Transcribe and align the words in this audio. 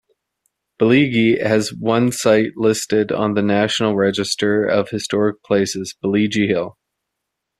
Boligee 0.79 1.39
has 1.45 1.71
one 1.71 2.11
site 2.11 2.57
listed 2.57 3.11
on 3.11 3.35
the 3.35 3.43
National 3.43 3.93
Register 3.95 4.65
of 4.65 4.89
Historic 4.89 5.43
Places, 5.43 5.93
Boligee 6.03 6.47
Hill. 6.47 6.75